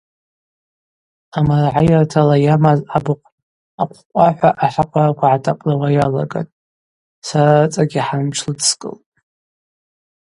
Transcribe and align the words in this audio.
Амарагӏайыртала 1.37 2.35
йамаз 2.45 2.79
абыхъв 2.95 3.21
акъв-къва– 3.81 4.23
хӏва 4.37 4.49
ахӏакъвараква 4.65 5.27
гӏатапӏлауа 5.31 5.87
йалагатӏ, 5.97 6.55
сара 7.27 7.53
рыцӏагьи 7.61 8.01
хӏан 8.07 8.23
тшлыдскӏылтӏ. 8.31 9.05